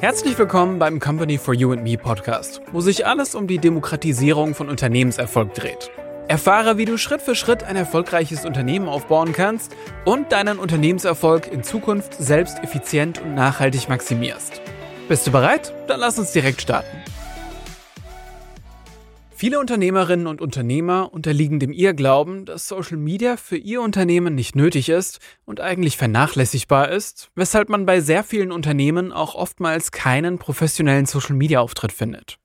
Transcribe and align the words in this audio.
Herzlich 0.00 0.38
willkommen 0.38 0.78
beim 0.78 0.98
Company 0.98 1.36
for 1.36 1.52
You 1.52 1.72
and 1.72 1.82
Me 1.82 1.98
Podcast, 1.98 2.62
wo 2.72 2.80
sich 2.80 3.04
alles 3.04 3.34
um 3.34 3.46
die 3.46 3.58
Demokratisierung 3.58 4.54
von 4.54 4.70
Unternehmenserfolg 4.70 5.52
dreht. 5.52 5.90
Erfahre, 6.26 6.78
wie 6.78 6.86
du 6.86 6.96
Schritt 6.96 7.20
für 7.20 7.34
Schritt 7.34 7.64
ein 7.64 7.76
erfolgreiches 7.76 8.46
Unternehmen 8.46 8.88
aufbauen 8.88 9.34
kannst 9.34 9.76
und 10.06 10.32
deinen 10.32 10.58
Unternehmenserfolg 10.58 11.52
in 11.52 11.62
Zukunft 11.62 12.14
selbst 12.14 12.60
effizient 12.64 13.20
und 13.20 13.34
nachhaltig 13.34 13.90
maximierst. 13.90 14.62
Bist 15.06 15.26
du 15.26 15.32
bereit? 15.32 15.74
Dann 15.86 16.00
lass 16.00 16.18
uns 16.18 16.32
direkt 16.32 16.62
starten. 16.62 16.96
Viele 19.40 19.58
Unternehmerinnen 19.58 20.26
und 20.26 20.42
Unternehmer 20.42 21.14
unterliegen 21.14 21.60
dem 21.60 21.72
Irrglauben, 21.72 22.44
dass 22.44 22.68
Social 22.68 22.98
Media 22.98 23.38
für 23.38 23.56
ihr 23.56 23.80
Unternehmen 23.80 24.34
nicht 24.34 24.54
nötig 24.54 24.90
ist 24.90 25.18
und 25.46 25.62
eigentlich 25.62 25.96
vernachlässigbar 25.96 26.90
ist, 26.90 27.30
weshalb 27.36 27.70
man 27.70 27.86
bei 27.86 28.02
sehr 28.02 28.22
vielen 28.22 28.52
Unternehmen 28.52 29.12
auch 29.14 29.34
oftmals 29.34 29.92
keinen 29.92 30.38
professionellen 30.38 31.06
Social 31.06 31.36
Media 31.36 31.60
Auftritt 31.60 31.92
findet. 31.92 32.38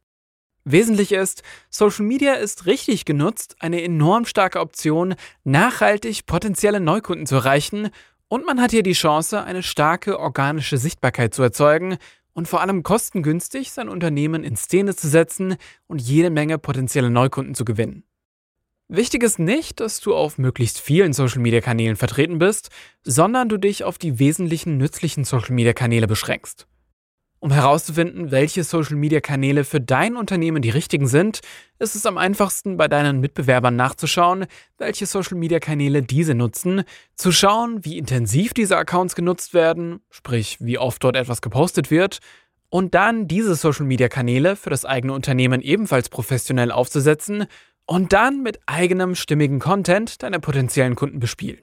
Wesentlich 0.63 1.11
ist, 1.11 1.43
Social 1.69 2.05
Media 2.05 2.35
ist 2.35 2.65
richtig 2.65 3.03
genutzt 3.03 3.57
eine 3.59 3.83
enorm 3.83 4.23
starke 4.23 4.61
Option, 4.61 5.15
nachhaltig 5.43 6.25
potenzielle 6.25 6.79
Neukunden 6.79 7.25
zu 7.25 7.35
erreichen 7.35 7.89
und 8.29 8.45
man 8.45 8.61
hat 8.61 8.71
hier 8.71 8.83
die 8.83 8.93
Chance, 8.93 9.43
eine 9.43 9.63
starke 9.63 10.17
organische 10.17 10.77
Sichtbarkeit 10.77 11.33
zu 11.33 11.43
erzeugen 11.43 11.97
und 12.35 12.47
vor 12.47 12.61
allem 12.61 12.83
kostengünstig 12.83 13.71
sein 13.71 13.89
Unternehmen 13.89 14.43
in 14.43 14.55
Szene 14.55 14.95
zu 14.95 15.07
setzen 15.07 15.55
und 15.87 16.01
jede 16.01 16.29
Menge 16.29 16.59
potenzielle 16.59 17.09
Neukunden 17.09 17.55
zu 17.55 17.65
gewinnen. 17.65 18.03
Wichtig 18.87 19.23
ist 19.23 19.39
nicht, 19.39 19.79
dass 19.79 19.99
du 19.99 20.13
auf 20.13 20.37
möglichst 20.37 20.79
vielen 20.79 21.13
Social-Media-Kanälen 21.13 21.95
vertreten 21.95 22.37
bist, 22.37 22.69
sondern 23.03 23.49
du 23.49 23.57
dich 23.57 23.83
auf 23.83 23.97
die 23.97 24.19
wesentlichen 24.19 24.77
nützlichen 24.77 25.23
Social-Media-Kanäle 25.23 26.05
beschränkst. 26.05 26.67
Um 27.39 27.51
herauszufinden, 27.51 28.31
welche 28.31 28.63
Social-Media-Kanäle 28.63 29.65
für 29.65 29.81
dein 29.81 30.15
Unternehmen 30.15 30.61
die 30.61 30.69
richtigen 30.69 31.07
sind, 31.07 31.41
ist 31.77 31.95
es 31.95 32.05
am 32.05 32.17
einfachsten, 32.17 32.77
bei 32.77 32.87
deinen 32.87 33.19
Mitbewerbern 33.19 33.75
nachzuschauen, 33.75 34.45
welche 34.77 35.05
Social-Media-Kanäle 35.05 36.01
diese 36.01 36.33
nutzen, 36.33 36.83
zu 37.15 37.31
schauen, 37.31 37.83
wie 37.85 37.97
intensiv 37.97 38.53
diese 38.53 38.77
Accounts 38.77 39.15
genutzt 39.15 39.53
werden, 39.53 39.99
sprich 40.09 40.57
wie 40.59 40.79
oft 40.79 41.03
dort 41.03 41.15
etwas 41.15 41.41
gepostet 41.41 41.91
wird, 41.91 42.19
und 42.69 42.95
dann 42.95 43.27
diese 43.27 43.55
Social-Media-Kanäle 43.55 44.55
für 44.55 44.69
das 44.69 44.85
eigene 44.85 45.13
Unternehmen 45.13 45.61
ebenfalls 45.61 46.09
professionell 46.09 46.71
aufzusetzen 46.71 47.45
und 47.85 48.11
dann 48.11 48.41
mit 48.41 48.59
eigenem 48.65 49.13
stimmigen 49.15 49.59
Content 49.59 50.23
deine 50.23 50.39
potenziellen 50.39 50.95
Kunden 50.95 51.19
bespielen. 51.19 51.61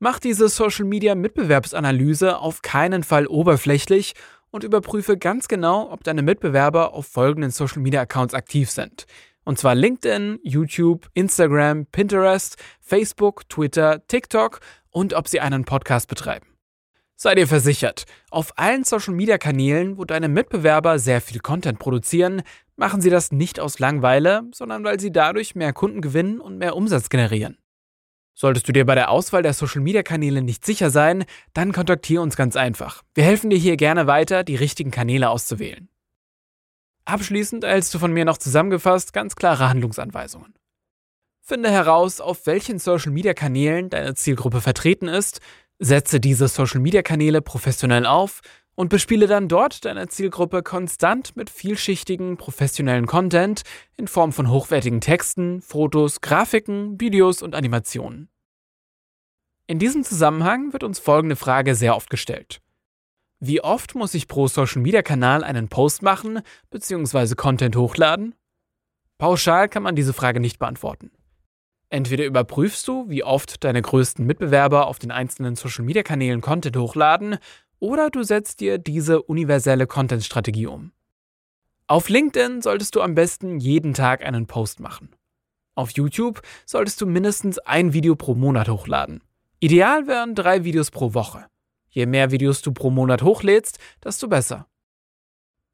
Mach 0.00 0.20
diese 0.20 0.48
Social-Media-Mitbewerbsanalyse 0.48 2.38
auf 2.38 2.62
keinen 2.62 3.02
Fall 3.02 3.26
oberflächlich 3.26 4.14
und 4.50 4.64
überprüfe 4.64 5.16
ganz 5.16 5.48
genau, 5.48 5.90
ob 5.90 6.04
deine 6.04 6.22
Mitbewerber 6.22 6.94
auf 6.94 7.06
folgenden 7.06 7.50
Social 7.50 7.82
Media 7.82 8.00
Accounts 8.00 8.34
aktiv 8.34 8.70
sind. 8.70 9.06
Und 9.44 9.58
zwar 9.58 9.74
LinkedIn, 9.74 10.40
YouTube, 10.42 11.08
Instagram, 11.14 11.86
Pinterest, 11.86 12.56
Facebook, 12.80 13.48
Twitter, 13.48 14.06
TikTok 14.06 14.60
und 14.90 15.14
ob 15.14 15.28
sie 15.28 15.40
einen 15.40 15.64
Podcast 15.64 16.08
betreiben. 16.08 16.46
Sei 17.16 17.34
dir 17.34 17.48
versichert, 17.48 18.04
auf 18.30 18.52
allen 18.56 18.84
Social 18.84 19.12
Media 19.14 19.38
Kanälen, 19.38 19.98
wo 19.98 20.04
deine 20.04 20.28
Mitbewerber 20.28 20.98
sehr 20.98 21.20
viel 21.20 21.40
Content 21.40 21.78
produzieren, 21.78 22.42
machen 22.76 23.00
sie 23.00 23.10
das 23.10 23.32
nicht 23.32 23.58
aus 23.58 23.80
Langweile, 23.80 24.42
sondern 24.52 24.84
weil 24.84 25.00
sie 25.00 25.10
dadurch 25.10 25.56
mehr 25.56 25.72
Kunden 25.72 26.00
gewinnen 26.00 26.40
und 26.40 26.58
mehr 26.58 26.76
Umsatz 26.76 27.08
generieren. 27.08 27.58
Solltest 28.40 28.68
du 28.68 28.72
dir 28.72 28.86
bei 28.86 28.94
der 28.94 29.10
Auswahl 29.10 29.42
der 29.42 29.52
Social-Media-Kanäle 29.52 30.42
nicht 30.42 30.64
sicher 30.64 30.90
sein, 30.90 31.24
dann 31.54 31.72
kontaktiere 31.72 32.22
uns 32.22 32.36
ganz 32.36 32.54
einfach. 32.54 33.02
Wir 33.12 33.24
helfen 33.24 33.50
dir 33.50 33.58
hier 33.58 33.76
gerne 33.76 34.06
weiter, 34.06 34.44
die 34.44 34.54
richtigen 34.54 34.92
Kanäle 34.92 35.28
auszuwählen. 35.28 35.88
Abschließend 37.04 37.64
erhältst 37.64 37.92
du 37.94 37.98
von 37.98 38.12
mir 38.12 38.24
noch 38.24 38.38
zusammengefasst 38.38 39.12
ganz 39.12 39.34
klare 39.34 39.68
Handlungsanweisungen. 39.68 40.54
Finde 41.40 41.68
heraus, 41.72 42.20
auf 42.20 42.46
welchen 42.46 42.78
Social-Media-Kanälen 42.78 43.90
deine 43.90 44.14
Zielgruppe 44.14 44.60
vertreten 44.60 45.08
ist, 45.08 45.40
setze 45.80 46.20
diese 46.20 46.46
Social-Media-Kanäle 46.46 47.42
professionell 47.42 48.06
auf 48.06 48.42
und 48.78 48.90
bespiele 48.90 49.26
dann 49.26 49.48
dort 49.48 49.84
deine 49.84 50.06
Zielgruppe 50.06 50.62
konstant 50.62 51.34
mit 51.34 51.50
vielschichtigen 51.50 52.36
professionellen 52.36 53.06
Content 53.06 53.62
in 53.96 54.06
Form 54.06 54.32
von 54.32 54.50
hochwertigen 54.50 55.00
Texten, 55.00 55.60
Fotos, 55.60 56.20
Grafiken, 56.20 57.00
Videos 57.00 57.42
und 57.42 57.56
Animationen. 57.56 58.28
In 59.66 59.80
diesem 59.80 60.04
Zusammenhang 60.04 60.72
wird 60.72 60.84
uns 60.84 61.00
folgende 61.00 61.34
Frage 61.34 61.74
sehr 61.74 61.96
oft 61.96 62.08
gestellt. 62.08 62.60
Wie 63.40 63.60
oft 63.60 63.96
muss 63.96 64.14
ich 64.14 64.28
pro 64.28 64.46
Social-Media-Kanal 64.46 65.42
einen 65.42 65.66
Post 65.66 66.02
machen 66.02 66.40
bzw. 66.70 67.34
Content 67.34 67.74
hochladen? 67.74 68.36
Pauschal 69.18 69.68
kann 69.68 69.82
man 69.82 69.96
diese 69.96 70.12
Frage 70.12 70.38
nicht 70.38 70.60
beantworten. 70.60 71.10
Entweder 71.90 72.26
überprüfst 72.26 72.86
du, 72.86 73.08
wie 73.08 73.24
oft 73.24 73.64
deine 73.64 73.82
größten 73.82 74.24
Mitbewerber 74.24 74.86
auf 74.86 75.00
den 75.00 75.10
einzelnen 75.10 75.56
Social-Media-Kanälen 75.56 76.42
Content 76.42 76.76
hochladen 76.76 77.38
oder 77.80 78.10
du 78.10 78.22
setzt 78.22 78.60
dir 78.60 78.78
diese 78.78 79.22
universelle 79.22 79.86
Content-Strategie 79.86 80.66
um. 80.66 80.92
Auf 81.86 82.08
LinkedIn 82.08 82.60
solltest 82.60 82.94
du 82.96 83.00
am 83.00 83.14
besten 83.14 83.58
jeden 83.58 83.94
Tag 83.94 84.24
einen 84.24 84.46
Post 84.46 84.80
machen. 84.80 85.10
Auf 85.74 85.92
YouTube 85.92 86.42
solltest 86.66 87.00
du 87.00 87.06
mindestens 87.06 87.58
ein 87.60 87.92
Video 87.92 88.16
pro 88.16 88.34
Monat 88.34 88.68
hochladen. 88.68 89.22
Ideal 89.60 90.06
wären 90.06 90.34
drei 90.34 90.64
Videos 90.64 90.90
pro 90.90 91.14
Woche. 91.14 91.46
Je 91.88 92.06
mehr 92.06 92.30
Videos 92.30 92.62
du 92.62 92.72
pro 92.72 92.90
Monat 92.90 93.22
hochlädst, 93.22 93.78
desto 94.04 94.28
besser. 94.28 94.66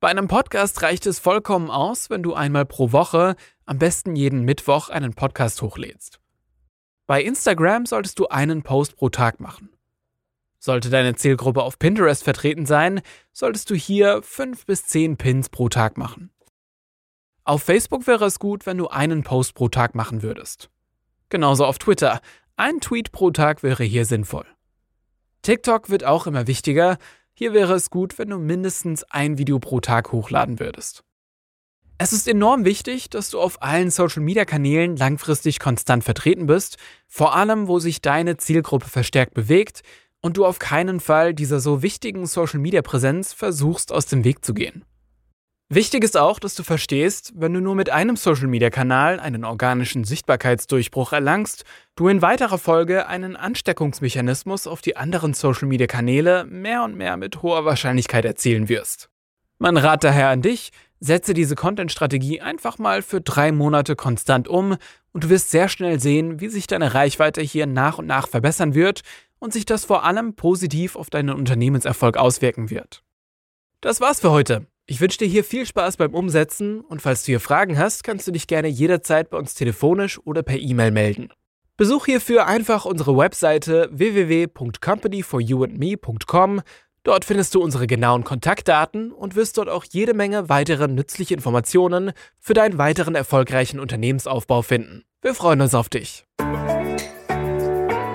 Bei 0.01 0.09
einem 0.09 0.29
Podcast 0.29 0.83
reicht 0.83 1.07
es 1.07 1.19
vollkommen 1.19 1.71
aus, 1.71 2.11
wenn 2.11 2.23
du 2.23 2.35
einmal 2.35 2.67
pro 2.67 2.93
Woche, 2.93 3.37
am 3.67 3.79
besten 3.79 4.15
jeden 4.15 4.43
Mittwoch, 4.43 4.91
einen 4.91 5.15
Podcast 5.15 5.63
hochlädst. 5.63 6.21
Bei 7.07 7.23
Instagram 7.23 7.87
solltest 7.87 8.19
du 8.19 8.29
einen 8.29 8.63
Post 8.63 8.97
pro 8.97 9.09
Tag 9.09 9.41
machen. 9.41 9.71
Sollte 10.65 10.89
deine 10.89 11.15
Zielgruppe 11.15 11.63
auf 11.63 11.79
Pinterest 11.79 12.25
vertreten 12.25 12.65
sein, 12.65 13.03
solltest 13.35 13.69
du 13.69 13.75
hier 13.75 14.23
5 14.23 14.65
bis 14.65 14.87
10 14.87 15.19
Pins 15.19 15.51
pro 15.51 15.69
Tag 15.69 15.99
machen. 15.99 16.31
Auf 17.45 17.65
Facebook 17.65 18.07
wäre 18.07 18.25
es 18.25 18.39
gut, 18.39 18.65
wenn 18.65 18.79
du 18.79 18.89
einen 18.89 19.25
Post 19.25 19.53
pro 19.53 19.69
Tag 19.69 19.95
machen 19.95 20.23
würdest. 20.23 20.71
Genauso 21.29 21.67
auf 21.67 21.79
Twitter. 21.79 22.23
Ein 22.57 22.81
Tweet 22.81 23.13
pro 23.13 23.31
Tag 23.31 23.63
wäre 23.63 23.85
hier 23.85 24.07
sinnvoll. 24.07 24.47
TikTok 25.43 25.91
wird 25.91 26.05
auch 26.05 26.27
immer 26.27 26.47
wichtiger. 26.47 26.97
Hier 27.35 27.53
wäre 27.53 27.75
es 27.75 27.91
gut, 27.91 28.19
wenn 28.19 28.31
du 28.31 28.39
mindestens 28.39 29.05
ein 29.05 29.37
Video 29.37 29.59
pro 29.59 29.81
Tag 29.81 30.13
hochladen 30.13 30.61
würdest. 30.61 31.05
Es 31.99 32.15
ist 32.15 32.27
enorm 32.27 32.65
wichtig, 32.65 33.11
dass 33.11 33.29
du 33.29 33.39
auf 33.39 33.63
allen 33.63 33.91
Social-Media-Kanälen 33.91 34.97
langfristig 34.97 35.61
konstant 35.61 36.05
vertreten 36.05 36.47
bist, 36.47 36.79
vor 37.07 37.37
allem 37.37 37.69
wo 37.69 37.81
sich 37.81 38.01
deine 38.01 38.39
Zielgruppe 38.39 38.89
verstärkt 38.89 39.35
bewegt, 39.35 39.83
und 40.25 40.39
du 40.39 40.47
auf 40.47 40.59
keinen 40.59 41.01
Fall 41.01 41.35
dieser 41.35 41.61
so 41.61 41.83
wichtigen 41.83 42.25
Social-Media-Präsenz 42.25 43.35
versuchst 43.35 43.93
aus 43.93 44.07
dem 44.07 44.25
Weg 44.25 44.43
zu 44.43 44.55
gehen. 44.55 44.83
Wichtig 45.69 46.03
ist 46.03 46.17
auch, 46.17 46.39
dass 46.39 46.55
du 46.55 46.63
verstehst, 46.63 47.35
wenn 47.37 47.53
du 47.53 47.61
nur 47.61 47.75
mit 47.75 47.91
einem 47.91 48.17
Social-Media-Kanal 48.17 49.21
einen 49.21 49.45
organischen 49.45 50.05
Sichtbarkeitsdurchbruch 50.05 51.13
erlangst, 51.13 51.65
du 51.95 52.09
in 52.09 52.23
weiterer 52.23 52.57
Folge 52.57 53.07
einen 53.07 53.37
Ansteckungsmechanismus 53.37 54.67
auf 54.67 54.81
die 54.81 54.97
anderen 54.97 55.35
Social-Media-Kanäle 55.35 56.47
mehr 56.47 56.85
und 56.85 56.97
mehr 56.97 57.19
mit 57.19 57.43
hoher 57.43 57.67
Wahrscheinlichkeit 57.67 58.25
erzielen 58.25 58.71
wirst. 58.71 59.11
Mein 59.59 59.77
Rat 59.77 60.05
daher 60.05 60.31
an 60.31 60.41
dich, 60.41 60.71
setze 61.05 61.35
diese 61.35 61.55
Content-Strategie 61.55 62.41
einfach 62.41 62.79
mal 62.79 63.03
für 63.03 63.21
drei 63.21 63.53
Monate 63.53 63.95
konstant 63.95 64.49
um 64.49 64.77
und 65.13 65.25
du 65.25 65.29
wirst 65.29 65.51
sehr 65.51 65.69
schnell 65.69 66.01
sehen, 66.01 66.41
wie 66.41 66.49
sich 66.49 66.67
deine 66.67 66.95
Reichweite 66.95 67.43
hier 67.43 67.67
nach 67.67 67.99
und 67.99 68.07
nach 68.07 68.27
verbessern 68.27 68.75
wird 68.75 69.03
und 69.39 69.53
sich 69.53 69.67
das 69.67 69.85
vor 69.85 70.05
allem 70.05 70.35
positiv 70.35 70.97
auf 70.97 71.11
deinen 71.11 71.29
Unternehmenserfolg 71.31 72.17
auswirken 72.17 72.71
wird. 72.71 73.03
Das 73.83 74.01
war's 74.01 74.21
für 74.21 74.31
heute. 74.31 74.67
Ich 74.87 75.01
wünsche 75.01 75.19
dir 75.19 75.29
hier 75.29 75.45
viel 75.45 75.67
Spaß 75.67 75.99
beim 75.99 76.15
Umsetzen 76.15 76.81
und 76.81 77.03
falls 77.03 77.23
du 77.23 77.33
hier 77.33 77.41
Fragen 77.41 77.79
hast, 77.79 78.05
kannst 78.05 78.27
du 78.27 78.33
dich 78.33 78.47
gerne 78.47 78.69
jederzeit 78.69 79.29
bei 79.31 79.37
uns 79.37 79.55
telefonisch 79.55 80.19
oder 80.25 80.43
per 80.43 80.59
E-Mail 80.59 80.91
melden. 80.91 81.29
Besuch 81.77 82.07
hierfür 82.07 82.47
einfach 82.47 82.85
unsere 82.85 83.17
Webseite 83.17 83.89
www.companyforyouandme.com. 83.93 86.63
Dort 87.05 87.25
findest 87.27 87.55
du 87.55 87.63
unsere 87.63 87.87
genauen 87.87 88.25
Kontaktdaten 88.25 89.13
und 89.13 89.37
wirst 89.37 89.59
dort 89.59 89.69
auch 89.69 89.85
jede 89.85 90.15
Menge 90.15 90.49
weitere 90.49 90.89
nützliche 90.89 91.35
Informationen 91.35 92.13
für 92.41 92.55
deinen 92.55 92.79
weiteren 92.79 93.15
erfolgreichen 93.15 93.79
Unternehmensaufbau 93.79 94.63
finden. 94.63 95.05
Wir 95.21 95.35
freuen 95.35 95.61
uns 95.61 95.75
auf 95.75 95.91
dich. 95.91 96.25